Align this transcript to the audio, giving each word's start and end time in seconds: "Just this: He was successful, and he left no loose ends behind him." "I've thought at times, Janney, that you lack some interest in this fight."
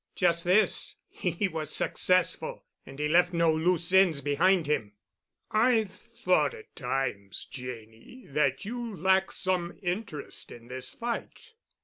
"Just 0.15 0.45
this: 0.45 0.95
He 1.09 1.47
was 1.47 1.69
successful, 1.71 2.65
and 2.87 2.97
he 2.97 3.07
left 3.07 3.33
no 3.33 3.53
loose 3.53 3.93
ends 3.93 4.19
behind 4.19 4.65
him." 4.65 4.93
"I've 5.51 5.91
thought 5.91 6.55
at 6.55 6.75
times, 6.75 7.45
Janney, 7.51 8.25
that 8.29 8.65
you 8.65 8.95
lack 8.95 9.31
some 9.31 9.77
interest 9.83 10.51
in 10.51 10.69
this 10.69 10.95
fight." 10.95 11.53